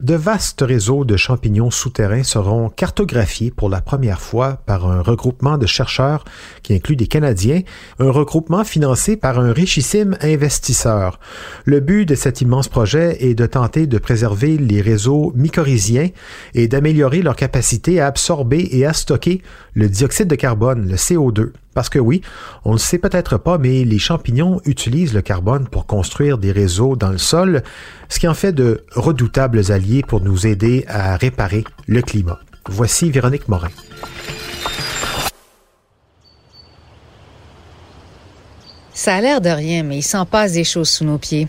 De 0.00 0.14
vastes 0.14 0.60
réseaux 0.60 1.06
de 1.06 1.16
champignons 1.16 1.70
souterrains 1.70 2.22
seront 2.22 2.68
cartographiés 2.68 3.50
pour 3.50 3.70
la 3.70 3.80
première 3.80 4.20
fois 4.20 4.58
par 4.66 4.86
un 4.86 5.00
regroupement 5.00 5.56
de 5.56 5.64
chercheurs 5.64 6.26
qui 6.62 6.74
inclut 6.74 6.96
des 6.96 7.06
Canadiens, 7.06 7.62
un 7.98 8.10
regroupement 8.10 8.62
financé 8.62 9.16
par 9.16 9.38
un 9.38 9.54
richissime 9.54 10.18
investisseur. 10.20 11.18
Le 11.64 11.80
but 11.80 12.04
de 12.04 12.14
cet 12.14 12.42
immense 12.42 12.68
projet 12.68 13.24
est 13.24 13.34
de 13.34 13.46
tenter 13.46 13.86
de 13.86 13.96
préserver 13.96 14.58
les 14.58 14.82
réseaux 14.82 15.32
mycorhiziens 15.34 16.10
et 16.52 16.68
d'améliorer 16.68 17.22
leur 17.22 17.34
capacité 17.34 17.98
à 17.98 18.06
absorber 18.06 18.68
et 18.72 18.84
à 18.84 18.92
stocker 18.92 19.40
le 19.72 19.88
dioxyde 19.88 20.28
de 20.28 20.34
carbone, 20.34 20.86
le 20.86 20.96
CO2. 20.96 21.52
Parce 21.76 21.90
que 21.90 21.98
oui, 21.98 22.22
on 22.64 22.70
ne 22.70 22.76
le 22.76 22.80
sait 22.80 22.96
peut-être 22.96 23.36
pas, 23.36 23.58
mais 23.58 23.84
les 23.84 23.98
champignons 23.98 24.62
utilisent 24.64 25.12
le 25.12 25.20
carbone 25.20 25.68
pour 25.68 25.84
construire 25.84 26.38
des 26.38 26.50
réseaux 26.50 26.96
dans 26.96 27.10
le 27.10 27.18
sol, 27.18 27.62
ce 28.08 28.18
qui 28.18 28.26
en 28.26 28.32
fait 28.32 28.54
de 28.54 28.86
redoutables 28.94 29.70
alliés 29.70 30.02
pour 30.02 30.22
nous 30.22 30.46
aider 30.46 30.86
à 30.88 31.18
réparer 31.18 31.64
le 31.86 32.00
climat. 32.00 32.38
Voici 32.66 33.10
Véronique 33.10 33.46
Morin. 33.48 33.68
Ça 38.94 39.16
a 39.16 39.20
l'air 39.20 39.42
de 39.42 39.50
rien, 39.50 39.82
mais 39.82 39.98
il 39.98 40.02
s'en 40.02 40.24
passe 40.24 40.54
des 40.54 40.64
choses 40.64 40.88
sous 40.88 41.04
nos 41.04 41.18
pieds. 41.18 41.46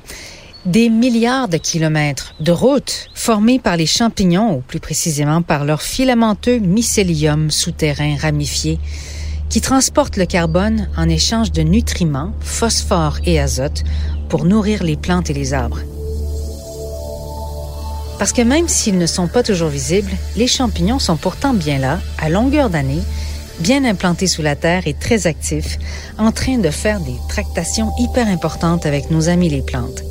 Des 0.66 0.90
milliards 0.90 1.48
de 1.48 1.56
kilomètres 1.56 2.34
de 2.42 2.52
routes 2.52 3.08
formées 3.16 3.60
par 3.60 3.78
les 3.78 3.86
champignons, 3.86 4.58
ou 4.58 4.60
plus 4.60 4.82
précisément 4.82 5.42
par 5.42 5.64
leur 5.64 5.82
filamenteux 5.82 6.58
mycélium 6.58 7.50
souterrain 7.50 8.18
ramifié, 8.20 8.78
qui 9.50 9.62
transportent 9.62 10.18
le 10.18 10.26
carbone 10.26 10.88
en 10.98 11.08
échange 11.10 11.52
de 11.52 11.62
nutriments, 11.62 12.34
phosphore 12.42 13.20
et 13.26 13.40
azote, 13.40 13.84
pour 14.30 14.46
nourrir 14.46 14.84
les 14.84 14.98
plantes 14.98 15.30
et 15.30 15.34
les 15.34 15.54
arbres. 15.54 15.80
Parce 18.20 18.34
que 18.34 18.42
même 18.42 18.68
s'ils 18.68 18.98
ne 18.98 19.06
sont 19.06 19.28
pas 19.28 19.44
toujours 19.44 19.70
visibles, 19.70 20.12
les 20.36 20.48
champignons 20.48 21.00
sont 21.00 21.18
pourtant 21.18 21.54
bien 21.54 21.78
là, 21.78 22.00
à 22.18 22.30
longueur 22.30 22.70
d'année, 22.70 23.02
bien 23.60 23.86
implantés 23.86 24.28
sous 24.28 24.42
la 24.42 24.56
terre 24.56 24.88
et 24.88 24.94
très 24.94 25.28
actifs, 25.28 25.78
en 26.18 26.32
train 26.32 26.58
de 26.58 26.70
faire 26.70 27.00
des 27.00 27.16
tractations 27.30 27.92
hyper 28.00 28.28
importantes 28.28 28.86
avec 28.86 29.12
nos 29.12 29.30
amis 29.30 29.50
les 29.50 29.62
plantes. 29.62 30.07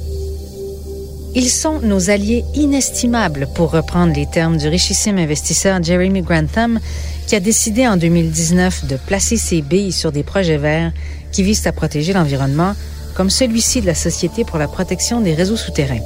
Ils 1.38 1.50
sont 1.50 1.80
nos 1.80 2.08
alliés 2.08 2.46
inestimables, 2.54 3.46
pour 3.54 3.70
reprendre 3.70 4.14
les 4.14 4.24
termes 4.24 4.56
du 4.56 4.68
richissime 4.68 5.18
investisseur 5.18 5.82
Jeremy 5.82 6.22
Grantham, 6.22 6.80
qui 7.26 7.36
a 7.36 7.40
décidé 7.40 7.86
en 7.86 7.98
2019 7.98 8.86
de 8.86 8.96
placer 8.96 9.36
ses 9.36 9.60
billes 9.60 9.92
sur 9.92 10.12
des 10.12 10.22
projets 10.22 10.56
verts 10.56 10.92
qui 11.32 11.42
visent 11.42 11.66
à 11.66 11.72
protéger 11.72 12.14
l'environnement, 12.14 12.72
comme 13.14 13.28
celui-ci 13.28 13.82
de 13.82 13.86
la 13.86 13.94
Société 13.94 14.46
pour 14.46 14.56
la 14.56 14.66
protection 14.66 15.20
des 15.20 15.34
réseaux 15.34 15.58
souterrains. 15.58 16.00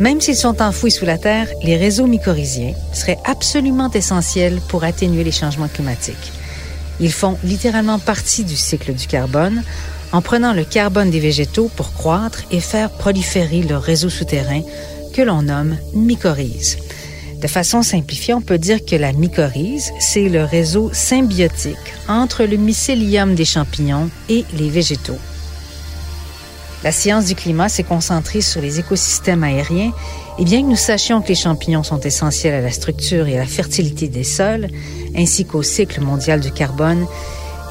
Même 0.00 0.20
s'ils 0.20 0.34
sont 0.34 0.60
enfouis 0.60 0.90
sous 0.90 1.04
la 1.04 1.16
terre, 1.16 1.46
les 1.62 1.76
réseaux 1.76 2.08
mycorhiziens 2.08 2.74
seraient 2.92 3.20
absolument 3.24 3.92
essentiels 3.92 4.60
pour 4.66 4.82
atténuer 4.82 5.22
les 5.22 5.30
changements 5.30 5.68
climatiques. 5.68 6.32
Ils 6.98 7.12
font 7.12 7.38
littéralement 7.44 8.00
partie 8.00 8.42
du 8.42 8.56
cycle 8.56 8.92
du 8.94 9.06
carbone 9.06 9.62
en 10.12 10.22
prenant 10.22 10.52
le 10.52 10.64
carbone 10.64 11.10
des 11.10 11.20
végétaux 11.20 11.70
pour 11.74 11.92
croître 11.92 12.42
et 12.50 12.60
faire 12.60 12.90
proliférer 12.90 13.62
leur 13.62 13.82
réseau 13.82 14.10
souterrain 14.10 14.62
que 15.12 15.22
l'on 15.22 15.42
nomme 15.42 15.76
mycorhize. 15.94 16.78
De 17.40 17.48
façon 17.48 17.82
simplifiée, 17.82 18.34
on 18.34 18.40
peut 18.40 18.58
dire 18.58 18.84
que 18.84 18.94
la 18.94 19.12
mycorhize, 19.12 19.92
c'est 19.98 20.28
le 20.28 20.44
réseau 20.44 20.90
symbiotique 20.92 21.76
entre 22.08 22.44
le 22.44 22.56
mycélium 22.56 23.34
des 23.34 23.44
champignons 23.44 24.10
et 24.28 24.44
les 24.56 24.70
végétaux. 24.70 25.18
La 26.84 26.92
science 26.92 27.26
du 27.26 27.34
climat 27.34 27.68
s'est 27.68 27.84
concentrée 27.84 28.40
sur 28.40 28.60
les 28.60 28.80
écosystèmes 28.80 29.44
aériens 29.44 29.92
et 30.38 30.44
bien 30.44 30.62
que 30.62 30.66
nous 30.66 30.76
sachions 30.76 31.22
que 31.22 31.28
les 31.28 31.34
champignons 31.34 31.84
sont 31.84 32.00
essentiels 32.00 32.54
à 32.54 32.60
la 32.60 32.72
structure 32.72 33.28
et 33.28 33.36
à 33.36 33.40
la 33.40 33.46
fertilité 33.46 34.08
des 34.08 34.24
sols, 34.24 34.68
ainsi 35.16 35.44
qu'au 35.44 35.62
cycle 35.62 36.00
mondial 36.00 36.40
du 36.40 36.50
carbone, 36.50 37.06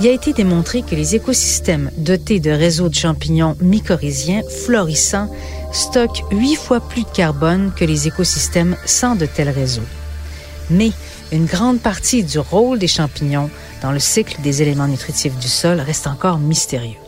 il 0.01 0.07
a 0.07 0.13
été 0.13 0.33
démontré 0.33 0.81
que 0.81 0.95
les 0.95 1.13
écosystèmes 1.13 1.91
dotés 1.95 2.39
de 2.39 2.49
réseaux 2.49 2.89
de 2.89 2.95
champignons 2.95 3.55
mycorhiziens 3.61 4.41
florissants 4.65 5.29
stockent 5.71 6.23
huit 6.31 6.55
fois 6.55 6.79
plus 6.79 7.03
de 7.03 7.09
carbone 7.09 7.71
que 7.75 7.85
les 7.85 8.07
écosystèmes 8.07 8.75
sans 8.83 9.15
de 9.15 9.27
tels 9.27 9.51
réseaux. 9.51 9.85
Mais 10.71 10.91
une 11.31 11.45
grande 11.45 11.79
partie 11.79 12.23
du 12.23 12.39
rôle 12.39 12.79
des 12.79 12.87
champignons 12.87 13.51
dans 13.83 13.91
le 13.91 13.99
cycle 13.99 14.41
des 14.41 14.63
éléments 14.63 14.87
nutritifs 14.87 15.37
du 15.37 15.47
sol 15.47 15.79
reste 15.79 16.07
encore 16.07 16.39
mystérieux. 16.39 17.00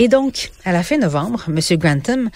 Et 0.00 0.08
donc, 0.08 0.50
à 0.64 0.72
la 0.72 0.82
fin 0.82 0.98
novembre, 0.98 1.44
M. 1.46 1.60
Grantham 1.78 2.28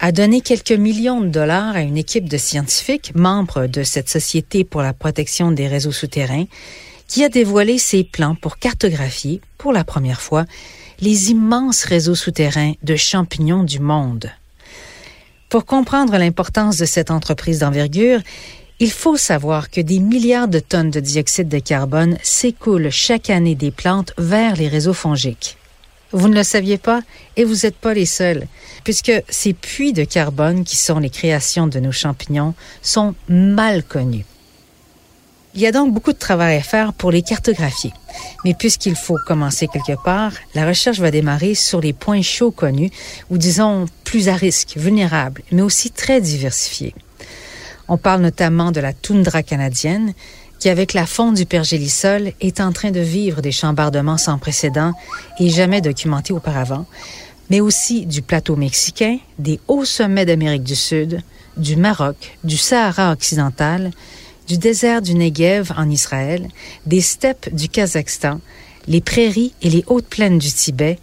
a 0.00 0.10
donné 0.10 0.40
quelques 0.40 0.72
millions 0.72 1.20
de 1.20 1.28
dollars 1.28 1.76
à 1.76 1.82
une 1.82 1.96
équipe 1.96 2.28
de 2.28 2.36
scientifiques, 2.36 3.14
membres 3.14 3.68
de 3.68 3.84
cette 3.84 4.08
Société 4.08 4.64
pour 4.64 4.82
la 4.82 4.92
protection 4.92 5.52
des 5.52 5.68
réseaux 5.68 5.92
souterrains, 5.92 6.46
qui 7.06 7.22
a 7.22 7.28
dévoilé 7.28 7.78
ses 7.78 8.02
plans 8.02 8.34
pour 8.34 8.58
cartographier, 8.58 9.40
pour 9.58 9.72
la 9.72 9.84
première 9.84 10.20
fois, 10.20 10.44
les 10.98 11.30
immenses 11.30 11.84
réseaux 11.84 12.16
souterrains 12.16 12.72
de 12.82 12.96
champignons 12.96 13.62
du 13.62 13.78
monde. 13.78 14.32
Pour 15.48 15.66
comprendre 15.66 16.18
l'importance 16.18 16.78
de 16.78 16.84
cette 16.84 17.12
entreprise 17.12 17.60
d'envergure, 17.60 18.22
il 18.80 18.90
faut 18.90 19.16
savoir 19.16 19.70
que 19.70 19.80
des 19.80 20.00
milliards 20.00 20.48
de 20.48 20.58
tonnes 20.58 20.90
de 20.90 20.98
dioxyde 20.98 21.48
de 21.48 21.60
carbone 21.60 22.18
s'écoulent 22.24 22.90
chaque 22.90 23.30
année 23.30 23.54
des 23.54 23.70
plantes 23.70 24.12
vers 24.18 24.56
les 24.56 24.66
réseaux 24.66 24.94
fongiques. 24.94 25.56
Vous 26.14 26.28
ne 26.28 26.36
le 26.36 26.44
saviez 26.44 26.78
pas 26.78 27.00
et 27.36 27.42
vous 27.42 27.64
n'êtes 27.64 27.74
pas 27.74 27.92
les 27.92 28.06
seuls, 28.06 28.46
puisque 28.84 29.12
ces 29.28 29.52
puits 29.52 29.92
de 29.92 30.04
carbone 30.04 30.62
qui 30.62 30.76
sont 30.76 31.00
les 31.00 31.10
créations 31.10 31.66
de 31.66 31.80
nos 31.80 31.90
champignons 31.90 32.54
sont 32.82 33.16
mal 33.28 33.82
connus. 33.82 34.24
Il 35.56 35.60
y 35.60 35.66
a 35.66 35.72
donc 35.72 35.92
beaucoup 35.92 36.12
de 36.12 36.18
travail 36.18 36.56
à 36.56 36.62
faire 36.62 36.92
pour 36.92 37.10
les 37.10 37.22
cartographier. 37.22 37.92
Mais 38.44 38.54
puisqu'il 38.54 38.94
faut 38.94 39.18
commencer 39.26 39.66
quelque 39.66 40.00
part, 40.04 40.32
la 40.54 40.64
recherche 40.64 41.00
va 41.00 41.10
démarrer 41.10 41.56
sur 41.56 41.80
les 41.80 41.92
points 41.92 42.22
chauds 42.22 42.52
connus, 42.52 42.90
ou 43.28 43.36
disons 43.36 43.86
plus 44.04 44.28
à 44.28 44.36
risque, 44.36 44.74
vulnérables, 44.76 45.42
mais 45.50 45.62
aussi 45.62 45.90
très 45.90 46.20
diversifiés. 46.20 46.94
On 47.88 47.98
parle 47.98 48.22
notamment 48.22 48.70
de 48.70 48.80
la 48.80 48.92
toundra 48.92 49.42
canadienne, 49.42 50.14
qui, 50.58 50.68
avec 50.68 50.94
la 50.94 51.06
fonte 51.06 51.34
du 51.34 51.46
pergélisol, 51.46 52.32
est 52.40 52.60
en 52.60 52.72
train 52.72 52.90
de 52.90 53.00
vivre 53.00 53.40
des 53.42 53.52
chambardements 53.52 54.18
sans 54.18 54.38
précédent 54.38 54.92
et 55.38 55.50
jamais 55.50 55.80
documentés 55.80 56.32
auparavant, 56.32 56.86
mais 57.50 57.60
aussi 57.60 58.06
du 58.06 58.22
plateau 58.22 58.56
mexicain, 58.56 59.18
des 59.38 59.60
hauts 59.68 59.84
sommets 59.84 60.26
d'Amérique 60.26 60.64
du 60.64 60.76
Sud, 60.76 61.20
du 61.56 61.76
Maroc, 61.76 62.38
du 62.44 62.56
Sahara 62.56 63.12
occidental, 63.12 63.90
du 64.46 64.58
désert 64.58 65.02
du 65.02 65.14
Negev 65.14 65.72
en 65.76 65.88
Israël, 65.90 66.48
des 66.86 67.00
steppes 67.00 67.54
du 67.54 67.68
Kazakhstan, 67.68 68.40
les 68.86 69.00
prairies 69.00 69.54
et 69.62 69.70
les 69.70 69.84
hautes 69.86 70.06
plaines 70.06 70.38
du 70.38 70.52
Tibet 70.52 70.98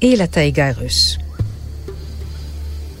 et 0.00 0.16
la 0.16 0.28
taïga 0.28 0.72
russe. 0.72 1.18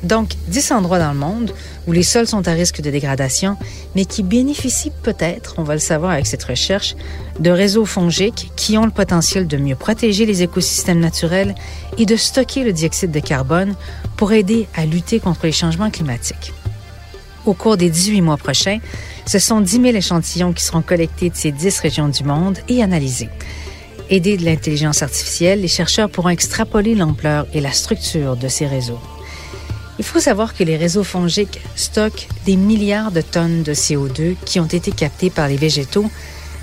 Donc, 0.04 0.34
dix 0.48 0.70
endroits 0.70 0.98
dans 0.98 1.12
le 1.12 1.18
monde 1.18 1.52
où 1.86 1.92
les 1.92 2.02
sols 2.02 2.26
sont 2.26 2.46
à 2.46 2.52
risque 2.52 2.82
de 2.82 2.90
dégradation, 2.90 3.56
mais 3.94 4.04
qui 4.04 4.22
bénéficient 4.22 4.92
peut-être, 5.02 5.54
on 5.56 5.62
va 5.62 5.72
le 5.72 5.80
savoir 5.80 6.12
avec 6.12 6.26
cette 6.26 6.44
recherche, 6.44 6.94
de 7.40 7.50
réseaux 7.50 7.86
fongiques 7.86 8.52
qui 8.54 8.76
ont 8.76 8.84
le 8.84 8.90
potentiel 8.90 9.46
de 9.46 9.56
mieux 9.56 9.76
protéger 9.76 10.26
les 10.26 10.42
écosystèmes 10.42 11.00
naturels 11.00 11.54
et 11.96 12.04
de 12.04 12.16
stocker 12.16 12.64
le 12.64 12.72
dioxyde 12.72 13.10
de 13.10 13.20
carbone 13.20 13.74
pour 14.16 14.32
aider 14.32 14.68
à 14.74 14.84
lutter 14.84 15.20
contre 15.20 15.46
les 15.46 15.52
changements 15.52 15.90
climatiques. 15.90 16.52
Au 17.46 17.54
cours 17.54 17.76
des 17.76 17.90
18 17.90 18.20
mois 18.20 18.36
prochains, 18.36 18.78
ce 19.26 19.38
sont 19.38 19.60
10 19.60 19.80
000 19.80 19.84
échantillons 19.96 20.52
qui 20.52 20.64
seront 20.64 20.82
collectés 20.82 21.30
de 21.30 21.36
ces 21.36 21.50
10 21.50 21.78
régions 21.80 22.08
du 22.08 22.24
monde 22.24 22.58
et 22.68 22.82
analysés. 22.82 23.30
Aidés 24.10 24.36
de 24.36 24.44
l'intelligence 24.44 25.02
artificielle, 25.02 25.62
les 25.62 25.68
chercheurs 25.68 26.10
pourront 26.10 26.28
extrapoler 26.28 26.94
l'ampleur 26.94 27.46
et 27.54 27.62
la 27.62 27.72
structure 27.72 28.36
de 28.36 28.48
ces 28.48 28.66
réseaux. 28.66 29.00
Il 29.98 30.04
faut 30.04 30.20
savoir 30.20 30.54
que 30.54 30.64
les 30.64 30.76
réseaux 30.76 31.04
fongiques 31.04 31.60
stockent 31.76 32.28
des 32.46 32.56
milliards 32.56 33.12
de 33.12 33.20
tonnes 33.20 33.62
de 33.62 33.74
CO2 33.74 34.36
qui 34.44 34.58
ont 34.60 34.66
été 34.66 34.90
captés 34.90 35.30
par 35.30 35.48
les 35.48 35.56
végétaux 35.56 36.10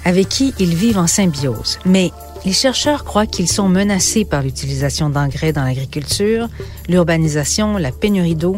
avec 0.03 0.29
qui 0.29 0.53
ils 0.59 0.75
vivent 0.75 0.97
en 0.97 1.07
symbiose. 1.07 1.79
Mais 1.85 2.11
les 2.43 2.53
chercheurs 2.53 3.03
croient 3.03 3.27
qu'ils 3.27 3.47
sont 3.47 3.69
menacés 3.69 4.25
par 4.25 4.41
l'utilisation 4.41 5.09
d'engrais 5.09 5.53
dans 5.53 5.63
l'agriculture, 5.63 6.49
l'urbanisation, 6.89 7.77
la 7.77 7.91
pénurie 7.91 8.35
d'eau 8.35 8.57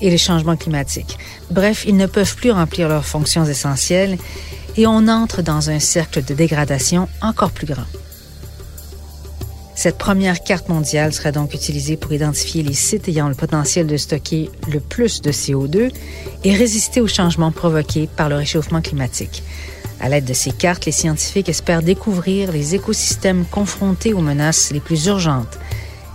et 0.00 0.10
les 0.10 0.18
changements 0.18 0.56
climatiques. 0.56 1.18
Bref, 1.50 1.84
ils 1.86 1.96
ne 1.96 2.06
peuvent 2.06 2.36
plus 2.36 2.50
remplir 2.50 2.88
leurs 2.88 3.06
fonctions 3.06 3.44
essentielles 3.44 4.18
et 4.76 4.86
on 4.86 5.08
entre 5.08 5.42
dans 5.42 5.70
un 5.70 5.78
cercle 5.78 6.24
de 6.24 6.34
dégradation 6.34 7.08
encore 7.22 7.50
plus 7.50 7.66
grand. 7.66 7.86
Cette 9.74 9.98
première 9.98 10.42
carte 10.42 10.68
mondiale 10.68 11.12
sera 11.12 11.32
donc 11.32 11.54
utilisée 11.54 11.96
pour 11.96 12.12
identifier 12.12 12.62
les 12.62 12.74
sites 12.74 13.08
ayant 13.08 13.28
le 13.28 13.34
potentiel 13.34 13.86
de 13.86 13.96
stocker 13.96 14.50
le 14.70 14.80
plus 14.80 15.22
de 15.22 15.32
CO2 15.32 15.90
et 16.44 16.54
résister 16.54 17.00
aux 17.00 17.08
changements 17.08 17.52
provoqués 17.52 18.08
par 18.14 18.28
le 18.28 18.36
réchauffement 18.36 18.82
climatique. 18.82 19.42
À 20.00 20.08
l'aide 20.08 20.24
de 20.24 20.34
ces 20.34 20.52
cartes, 20.52 20.84
les 20.84 20.92
scientifiques 20.92 21.48
espèrent 21.48 21.82
découvrir 21.82 22.52
les 22.52 22.74
écosystèmes 22.74 23.44
confrontés 23.50 24.12
aux 24.12 24.20
menaces 24.20 24.72
les 24.72 24.80
plus 24.80 25.06
urgentes 25.06 25.58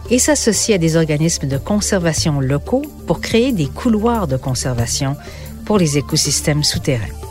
et 0.09 0.19
s'associer 0.19 0.75
à 0.75 0.77
des 0.77 0.95
organismes 0.95 1.47
de 1.47 1.57
conservation 1.57 2.39
locaux 2.39 2.83
pour 3.07 3.21
créer 3.21 3.51
des 3.51 3.67
couloirs 3.67 4.27
de 4.27 4.37
conservation 4.37 5.15
pour 5.65 5.77
les 5.77 5.97
écosystèmes 5.97 6.63
souterrains 6.63 7.26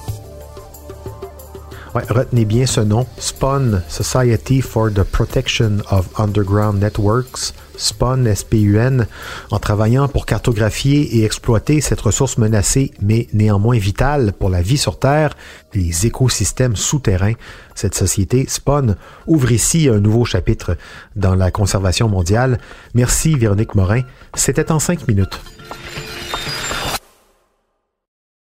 retenez 2.03 2.45
bien 2.45 2.67
ce 2.67 2.81
nom, 2.81 3.07
SPUN, 3.19 3.83
Society 3.89 4.61
for 4.61 4.91
the 4.93 5.03
Protection 5.03 5.79
of 5.91 6.09
Underground 6.19 6.81
Networks, 6.81 7.55
SPUN, 7.77 8.35
SPUN, 8.35 9.07
en 9.51 9.59
travaillant 9.59 10.09
pour 10.09 10.27
cartographier 10.27 11.17
et 11.17 11.25
exploiter 11.25 11.81
cette 11.81 12.01
ressource 12.01 12.39
menacée, 12.39 12.93
mais 13.01 13.29
néanmoins 13.33 13.79
vitale 13.79 14.33
pour 14.33 14.51
la 14.51 14.63
vie 14.63 14.79
sur 14.79 14.99
Terre, 14.99 15.35
les 15.75 16.07
écosystèmes 16.07 16.77
souterrains. 16.77 17.35
Cette 17.75 17.95
société, 17.95 18.47
SPUN, 18.49 18.97
ouvre 19.27 19.53
ici 19.53 19.89
un 19.89 20.01
nouveau 20.01 20.25
chapitre 20.25 20.77
dans 21.15 21.35
la 21.35 21.51
conservation 21.51 22.09
mondiale. 22.09 22.59
Merci 22.95 23.35
Véronique 23.35 23.75
Morin. 23.75 24.03
C'était 24.35 24.73
en 24.73 24.79
cinq 24.79 25.07
minutes. 25.07 25.41